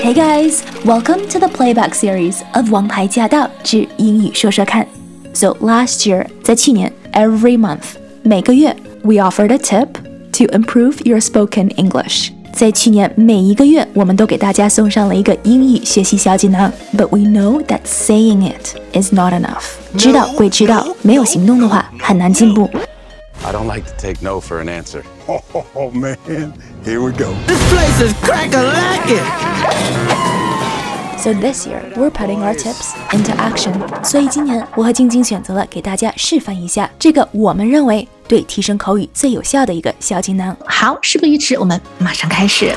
[0.00, 4.86] Hey guys, welcome to the playback series of 王牌驾到之英语说说看。
[5.34, 9.88] So last year，在去年，every month，每个月，we offered a tip
[10.32, 12.30] to improve your spoken English。
[12.52, 16.72] 在去年每一个月，我们都给大家送上了一个英语学习小锦囊。
[16.96, 19.64] But we know that saying it is not enough。
[19.96, 22.68] 知道归知道，没有行动的话，很难进步。
[23.44, 25.02] I don't like to take no for an answer.
[25.25, 26.17] Oh, man,
[26.83, 27.33] here we go.
[27.47, 29.23] This place is crack a lacking.
[31.17, 33.73] So this year we're putting our tips into action。
[34.03, 40.53] 所以今年我和晶晶选择了给大家示范一下这个我们认为对提升口语最有效的一个小技能。
[40.65, 42.75] 好，事不宜迟，我们马上开始。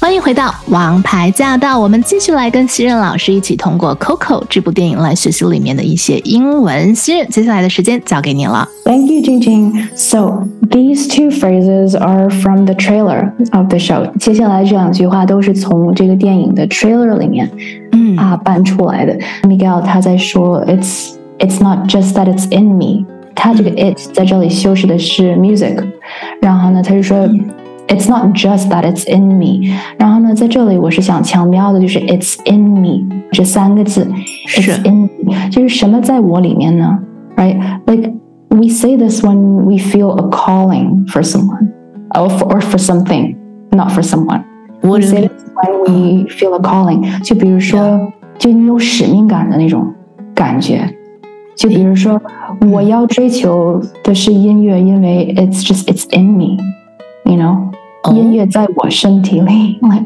[0.00, 6.94] 欢迎回到《王牌驾到》，我们继续来跟西任老师一起通过《Coco》这部电影来学习里面的一些英文。
[6.94, 8.66] 西任，接下来的时间交给你了。
[8.86, 9.88] Thank you, Jingjing.
[9.94, 14.10] So these two phrases are from the trailer of the show.
[14.18, 17.50] 接下来这两句话都是从这个电影的 trailer 里面
[17.92, 19.14] 嗯啊搬出来的。
[19.42, 23.04] Miguel 他在说，It's it's not just that it's in me。
[23.34, 25.76] 他这个 it 在这里修饰的是 music，
[26.40, 27.28] 然后呢，他就说。
[27.89, 34.11] It's not just that it's in me，然后呢，在这里我是想强调的就是 it's in me 这三个字
[34.47, 36.97] 是，it's in me，就是什么在我里面呢？
[37.37, 38.11] Right，like
[38.49, 41.69] we say this when we feel a calling for someone,
[42.09, 43.35] or for, or for something,
[43.71, 44.43] not for someone.
[44.81, 45.29] What we do you say mean?
[45.29, 47.21] this when we feel a calling.
[47.21, 49.93] 就比如说，就你有使命感的那种
[50.33, 50.89] 感觉。
[51.55, 52.19] 就比如说，
[52.71, 56.57] 我要追求的是音乐，因为 it's just it's in me,
[57.23, 57.71] you know.
[58.04, 58.12] 哦。
[58.14, 60.04] 音乐在我身体里，like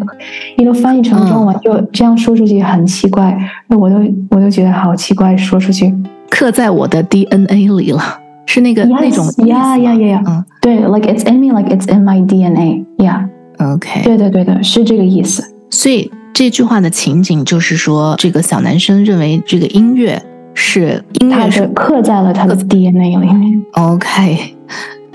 [0.56, 3.36] you know，翻译成中文就这样说出去很奇怪，
[3.68, 3.96] 那我都
[4.30, 5.94] 我都觉得好奇怪，说出去。
[6.30, 8.02] 刻在我的 DNA 里了，
[8.46, 10.44] 是那个那种呀呀呀呀，嗯。
[10.60, 14.02] 对，like it's in me, like it's in my DNA，yeah，，OK。
[14.02, 15.44] 对的对的，是这个意思。
[15.70, 20.20] 所以这句话的情景就是说，这个小男生认为这个音乐
[20.54, 23.32] 是音乐是刻在了他的 DNA 里。
[23.32, 23.62] 面。
[23.72, 24.56] OK，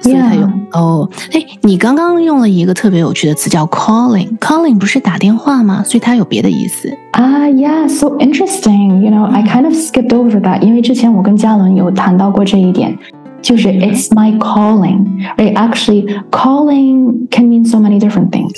[0.01, 5.83] 所以他有 Yeah 哦，哎，你刚刚用了一个特别有趣的词叫 calling，calling 不是打电话吗？
[5.85, 6.93] 所以它有别的意思。
[7.13, 9.01] 啊、yeah,，so interesting.
[9.01, 12.99] You know, I kind of skipped over that，因为之前我跟嘉伦有谈到过这一点，
[13.41, 15.07] 就是 it's my calling.
[15.37, 15.55] Right?
[15.55, 18.53] Actually, calling can mean so many different things.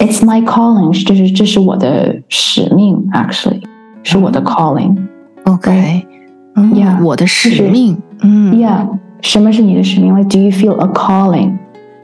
[0.00, 3.62] It's my calling，这是这是我的使命，actually
[4.02, 4.96] 是我的 calling。
[5.44, 6.04] OK，
[6.56, 8.88] 嗯 Yeah，我的使命，嗯 Yeah，
[9.25, 11.53] 什么是你的使命？Like, do you feel a calling？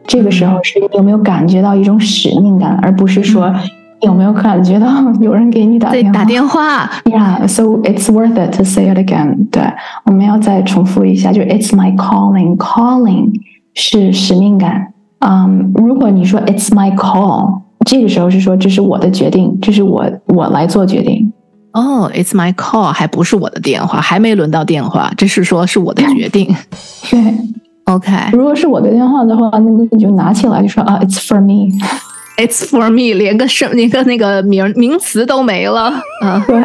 [0.07, 3.53] 这个时候是你有没有感觉到一种使命感，而不是说
[4.01, 4.87] 有没有感觉到
[5.19, 6.19] 有人给你打对，电话。
[6.19, 9.49] 打电话，Yeah, so it's worth it to say it again.
[9.51, 9.61] 对，
[10.05, 12.57] 我们要再重复一下，就是 It's my calling.
[12.57, 13.33] Calling
[13.75, 14.93] 是使命感。
[15.19, 21.31] 嗯，如果你说 It's my call，这个时候是说这是我的决定，这是我我来做决定。
[21.73, 26.53] 哦，It's my call，还不是我的电话，还没轮到电话，这是说是我的决定。
[27.09, 27.19] 对，
[27.85, 32.67] OK，It's 如果是我的电话的话，那那你就拿起来就说啊，It's for me，It's。
[32.69, 35.93] for me，连个什连个那个名名词都没了。
[36.23, 36.57] 嗯对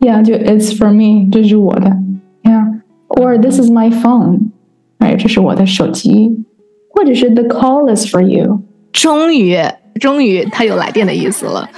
[0.00, 1.90] ，Yeah，就 It's for me，这是我的。
[2.44, 4.50] Yeah，or This is my phone，
[4.98, 6.44] 哎，这是我的手机，
[6.94, 8.62] 或者是 The call is for you。
[8.92, 9.58] 终于，
[10.00, 11.68] 终于，他有来电的意思了。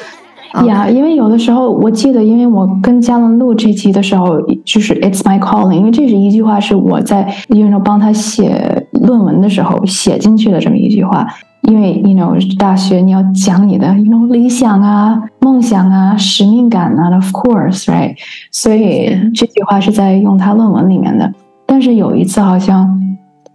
[0.54, 11.26] 啊呀因为有的时候我记得，因为我跟嘉伦录这期的时候，就是 It's my calling，因为这是一句话是我在 you know 帮他写论文的时候写进去的这么一句话。
[11.62, 18.14] 因为 you know 大学你要讲你的 you know 理想啊、梦想啊、使命感啊，of course right，
[18.52, 21.32] 所以这句话是在用他论文里面的。
[21.66, 23.00] 但是有一次好像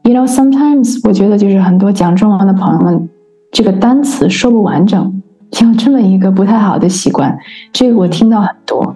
[0.03, 3.07] you know sometimes 我觉得就是很多讲中文的朋友们，
[3.51, 5.18] 这个单词说不完整。
[5.51, 7.37] 有这么一个不太好的习惯，
[7.71, 8.95] 这个我听到很多，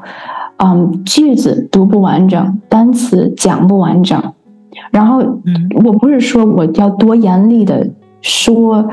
[0.57, 4.21] 嗯，句子读不完整，单词讲不完整，
[4.91, 5.69] 然后嗯。
[5.83, 7.89] 我不是说我要多严厉的
[8.21, 8.87] 说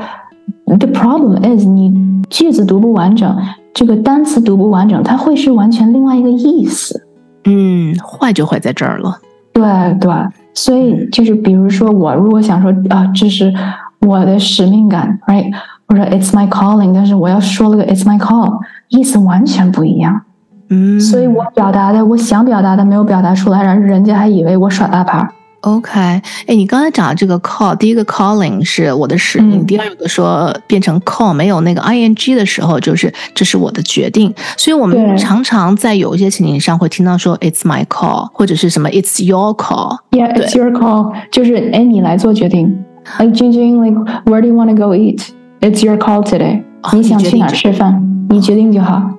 [0.65, 1.93] ，the problem is 你
[2.29, 3.37] 句子读不完整，
[3.73, 7.07] 这个单词读不完整，它会是完全另外一个意思，
[7.45, 9.19] 嗯，坏就坏在这儿了。
[9.53, 9.63] 对
[9.99, 10.11] 对，
[10.53, 13.53] 所以就是比如说我如果想说啊，这是
[14.01, 15.51] 我的使命感，right，
[15.91, 18.57] 或者 it's my calling，但是我要说了个 it's my call，
[18.87, 20.21] 意思完全不一样。
[20.69, 25.29] 嗯，所以我表达的，我想表达的没有表达出来，然后人家还以为我耍大牌。
[25.59, 34.33] OK，哎，你刚才讲的这个 call，第一个 calling 是我的使命，嗯第二个说变成 call 没有那个 ing 的时候，就是这是我的决定。
[34.55, 39.97] 所以我们常常在有一些情景上会听到说 it's my call，或者是什么 it's your call。
[40.11, 42.83] Yeah, it's your call，就是哎，你来做决定
[43.19, 45.27] Like Jing like where do you want to go eat?
[45.61, 46.63] It's your call today.
[46.81, 48.25] 哦你想去哪儿吃饭？
[48.29, 49.11] 你决定就好。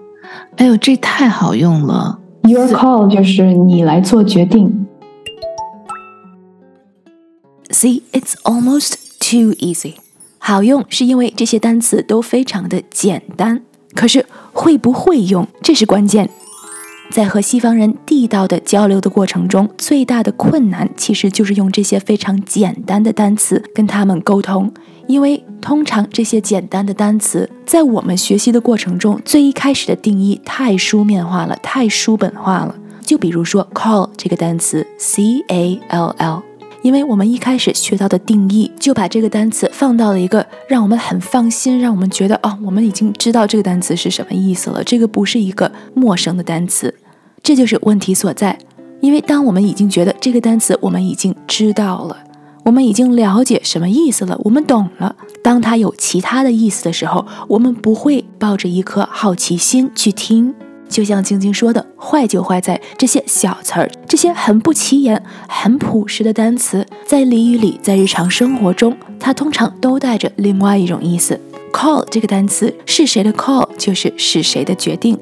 [0.57, 2.19] 哎呦，这太好用了。
[2.43, 4.87] Your call 就是你来做决定。
[7.71, 9.95] See, it's almost too easy.
[10.39, 13.63] 好用是因为这些单词都非常的简单，
[13.95, 16.29] 可是会不会用，这是关键。
[17.13, 24.73] 在和西方人地道的交流的过程中，最大的困难其实就是用这些非常简单的单词跟他们沟通，
[25.07, 32.75] 因为通常这些简单的单词在我们学习的过程中，最一开始的定义太书面化了，太书本化了。
[33.03, 36.43] 就比如说 call 这个单词，c a l l。
[36.83, 46.93] 因为我们一开始学到的定义，就把这个单词放到了一个让我们很放心，让我们觉得哦，我们已经知道这个单词是什么意思了，这个不是一个陌生的单词，
[47.43, 48.59] 这就是问题所在。
[49.01, 52.17] 因为当我们已经觉得这个单词我们已经知道了，
[52.65, 60.55] 我们已经了解什么意思了，我们懂了，当它有其他的意思的时候，我们不会抱着一颗好奇心去听。
[60.89, 71.41] 就像晶晶说的，坏就坏在这些小词儿，这些很不起眼、很朴实的单词，在俚语里，在日常生活中，它通常都带着另外一种意思。
[71.73, 75.19] call 这个单词是谁的 call，就是是谁的决定。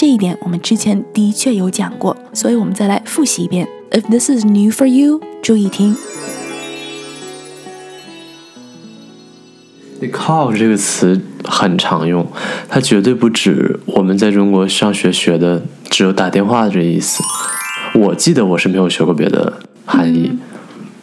[0.00, 3.68] 这一点我们之前的确有讲过，所以我们再来复习一遍。
[3.90, 5.94] If this is new for you，注意听。
[10.10, 12.26] call 这个词很常用，
[12.70, 17.22] 它绝对不止我们在中国上学学的只有打电话的这意思。
[17.92, 20.32] 我记得我是没有学过别的含义。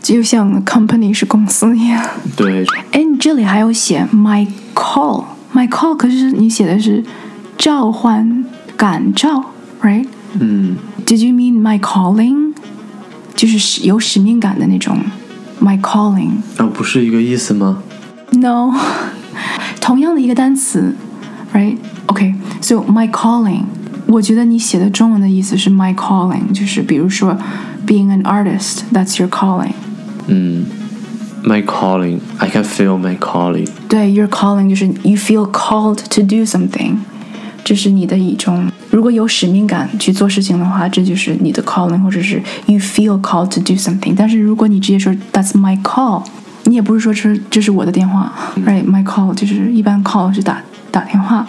[0.01, 2.03] 就像 company 是公司一样。
[2.35, 7.03] 对，哎，你这里还有写 my call，my call，可是你写的是
[7.59, 8.43] 召唤、
[8.76, 9.44] 感召，
[9.82, 10.06] right？
[10.38, 10.76] 嗯，
[11.06, 12.52] Did you mean my calling？
[13.34, 14.98] 就是使有使命感的那种
[15.60, 16.30] my calling。
[16.56, 17.82] 啊，不是一个意思吗？
[18.32, 18.72] No，
[19.80, 20.94] 同样的一个单词，
[21.52, 23.64] right？OK，so、my calling，
[24.06, 27.36] 我觉得你写的中文的意思是 my calling，就是比如说
[27.86, 29.72] being an artist，that's your calling。
[30.28, 30.64] 嗯，
[31.44, 33.68] my calling，I can feel my calling。
[33.88, 36.96] 对，your calling 就是 you feel called to do something，
[37.67, 44.15] 这是你的一种，如果有使命感去做事情的话，这就是你的 calling，或者是 you feel called to do something。
[44.15, 46.23] 但是如果你直接说 that's my call，
[46.63, 48.31] 你也不是说这是这是我的电话
[48.65, 51.45] ，right？my call 就是一般 call 是打打电话。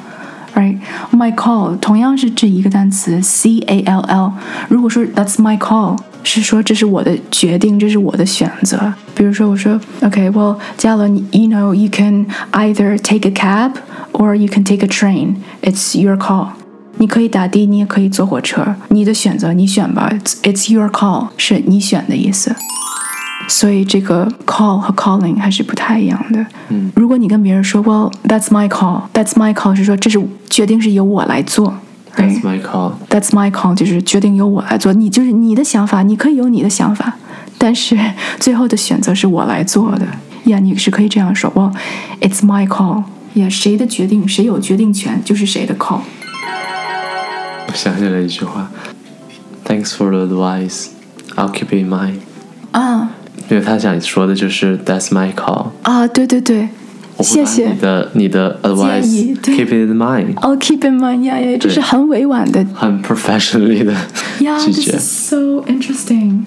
[0.56, 4.32] Right，my call 同样是这一个单词 C A L L。
[4.68, 8.93] 如果说 That's my call，是说这是我的决定，这是我的选择。
[9.15, 13.73] 比如说我说，OK，well，、嘉伦，you know you can either take a cab
[14.13, 15.35] or you can take a train.
[15.61, 16.47] It's your call.
[16.97, 20.09] 你可以打的，你也可以坐火车，你的选择，你选吧。
[20.11, 22.55] It's it's your call，是你选的意思。
[23.47, 26.45] 所以这个 call 和 calling 还是不太一样的。
[26.69, 31.73] 嗯，如果你跟别人说，Well, that's my call, that's my call，是说这是决定是由我来做。
[32.18, 32.92] That's my call。
[33.08, 34.92] That's my call，就是决定由我来做。
[34.92, 37.16] 你就是你的想法，你可以有你的想法，
[37.56, 37.98] 但是
[38.38, 40.04] 最后的选择是我来做的。
[40.44, 41.52] 呀、yeah,，你是可以这样说。
[41.54, 41.74] Well,
[42.20, 43.04] it's my call。
[43.34, 46.00] 呀，谁的决定，谁有决定权，就是谁的 call。
[47.66, 48.70] 我想起了一句话
[49.66, 50.86] ，Thanks for the advice,
[51.36, 52.20] I'll keep it in mind。
[52.72, 53.10] 啊
[53.50, 55.68] 因为他想说的就是 That's my call。
[55.82, 56.68] 啊，对对对，
[57.17, 57.79] 我会把谢谢你。
[57.79, 63.93] 的你的建 advice 议对 keep it in mind， I'll keep in mind，呀呀，这是很委婉的很 professionally 的
[64.39, 65.37] Yeah, 拒 this 绝 is。so
[65.67, 66.45] interesting.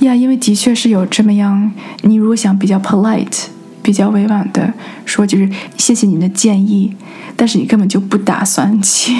[0.00, 1.70] Yeah，因为的确是有这么样。
[2.02, 3.46] 你如果想比较 polite、
[3.82, 4.72] 比较委婉的
[5.04, 6.94] 说，就是谢谢你的建议，
[7.36, 9.12] 但是你根本就不打算去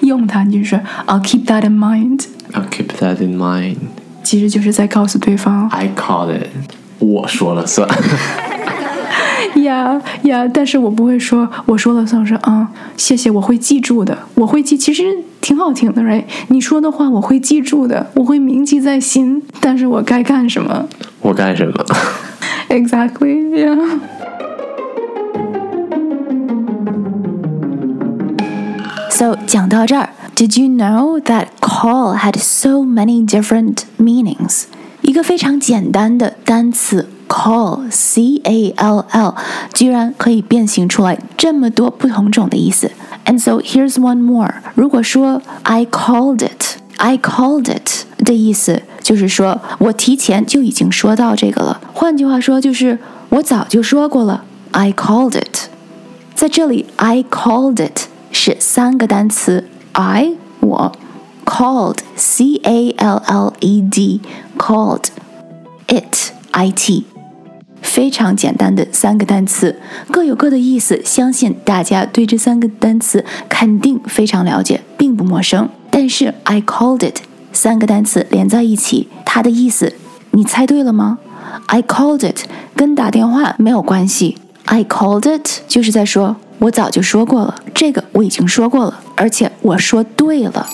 [0.00, 2.20] 用它，你就是说 I'll keep that in mind，
[2.52, 3.76] I'll keep that in mind。
[4.22, 6.48] 其实就是在告诉对方 I called it，
[6.98, 7.88] 我说了算。
[9.63, 12.67] 呀呀，但是我不会说我说了算，我说啊、
[12.97, 15.03] 谢谢，我会记住的，我会记，其实
[15.41, 16.23] 挺好听的，right？
[16.49, 20.87] 你说的话我会记住的，我会铭记在心，但是我该干什么？
[21.21, 21.73] 我干什么
[22.69, 23.49] ？Exactly.
[23.51, 23.99] Yeah.
[29.09, 34.63] So 讲到这儿，Did you know that call had so many different meanings？
[35.01, 39.34] 一个非常简单的单词 call，c a l l，
[39.72, 42.90] 居然可以变形出来这么多不同种的意思。
[43.24, 44.54] And so here's one more。
[44.74, 51.80] 如果说 I called it，I called it 的意思就是说我提前就已经说到这个了。
[51.92, 52.98] 换句话说，就是
[53.30, 55.68] 我早就说过了，I called it。
[56.34, 60.92] 在这里，I called it 是三个单词，I 我，
[61.44, 64.20] called C A L L E D
[64.58, 65.06] called
[65.88, 67.04] it I T，
[68.01, 69.79] 非常简单的三个单词，
[70.09, 70.99] 各有各的意思。
[71.05, 75.69] 相信大家对这三个单词肯定非常了解，并不陌生。
[75.91, 77.17] 但是 I called it
[77.53, 79.93] 三个单词连在一起，它的意思
[80.31, 81.19] 你猜对了吗
[81.67, 84.39] ？I called it 跟打电话没有关系。
[84.65, 90.65] I called it 就是在说我早就说过了，这个我已经说过了，而且我说对了。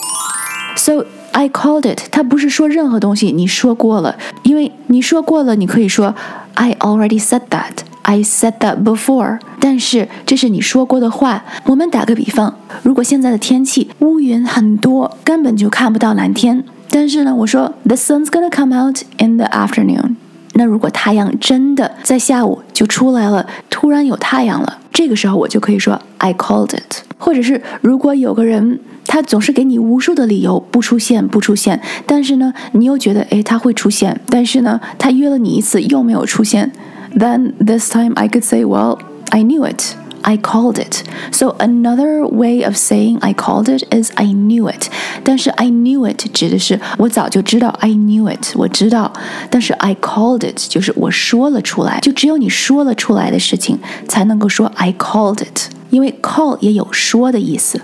[0.77, 1.05] So
[1.38, 6.15] I called it，它不是说任何东西你说过了，因为你说过了，你可以说
[6.56, 7.86] I already said that。
[8.01, 11.46] I said that before，但是这是你说过的话。
[11.65, 20.15] 我们打个比方，如果现在的天气乌云很多，根本就看不到蓝天，但是呢，我说 The sun's gonna come out in the afternoon。
[20.53, 27.04] 那如果太阳真的在下午就出来了，突然有太阳了，这个时候我就可以说 I called it。
[27.20, 36.72] 或者是如果有个人他总是给你无数的理由不出现不出现，但是呢，你又觉得诶他会出现，但是呢，他约了你一次又没有出现。
[37.16, 38.98] then this time I could say, well,
[39.30, 39.94] I knew it.
[40.26, 41.02] I called it.
[41.32, 44.88] So another way of saying I called it is I knew it.
[45.25, 49.12] 但是 I knew it 指的是我早就知道 I knew it，我知道。
[49.50, 53.78] 但是 I called it 就是我说了出来，就只有你说了出来的事情
[54.09, 57.80] 才能够说 I called it，因为 call 也有说的意思。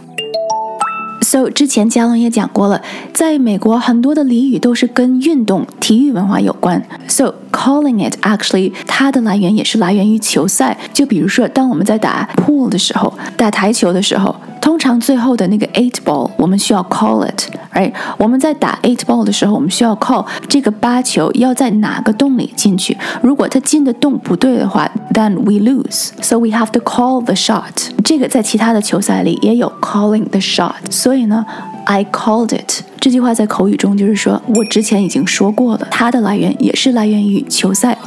[1.34, 2.80] So 之前嘉龙也讲过了，
[3.12, 6.80] 在美国很多的俚语都是跟运动、体育文化有关。
[7.08, 10.78] So calling it actually 它的来源也是来源于球赛。
[10.94, 14.36] 就比如说，当我们在打 pool 的时候，打台球的时候。
[14.64, 22.98] 通常最后的那个 eight ball，我们需要 call it，哎我们在打 eight ball 的时候，我们需要 call 这个八球要在哪个洞里进去。
[23.22, 27.90] 如果它进的洞不对的话，then we lose，so we have to call the shot。
[28.06, 30.72] 这个在其他的球赛里也有 calling the shot。
[30.90, 31.46] 所以呢
[31.84, 37.98] ，I called it 这句话在口语中就是说我之前已经说过了，它的来源也是来源于球赛。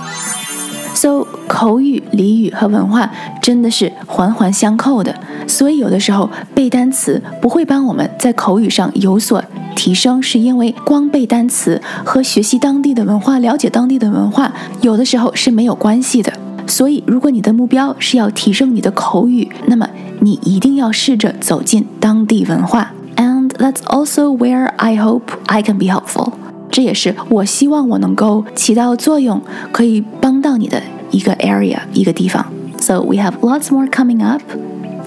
[0.96, 3.10] So 口语、俚语和文化
[3.42, 5.14] 真的是环环相扣的，
[5.46, 14.50] 所以有的时候背单词不会帮我们在口语上有所提升，是因为光背单词和学习当地的文化、了解当地的文化
[14.80, 16.32] 有的时候是没有关系的。
[16.66, 19.86] 所以，如果你的目标是要提升你的口语，那么
[20.20, 22.90] 你一定要试着走进当地文化。
[23.16, 26.32] And that's also where I hope I can be helpful.
[26.75, 29.41] 这也是我希望我能够起到作用，
[29.71, 32.45] 可以帮到你的一个 area 一个地方。
[32.79, 34.41] So we have lots more coming up.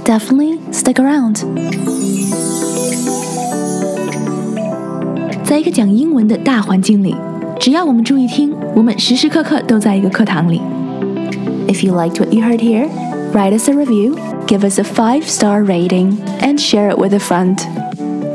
[0.05, 1.43] Definitely stick around.
[5.43, 7.15] 在一个讲英文的大环境里，
[7.59, 10.61] 只要我们注意听，我们时时刻刻都在一个课堂里。
[11.67, 12.89] If you liked what you heard here,
[13.33, 17.59] write us a review, give us a five-star rating, and share it with a friend.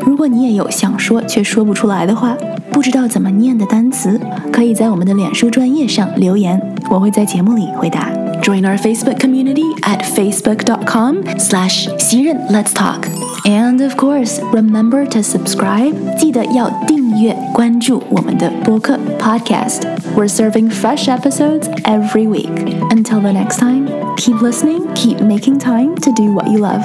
[0.02, 2.36] 如果你也有想说却说不出来的话，
[2.74, 4.20] 不知道怎么念的单词，
[4.52, 6.60] 可以在我们的脸书专业上留言，
[6.90, 8.10] 我会在节目里回答。
[8.42, 13.06] Join our Facebook community at facebook.com slash 袭人 Let's Talk.
[13.44, 15.94] And of course, remember to subscribe.
[16.18, 19.82] 记得要订阅关注我们的播客 podcast.
[20.16, 22.50] We're serving fresh episodes every week.
[22.92, 26.84] Until the next time, keep listening, keep making time to do what you love.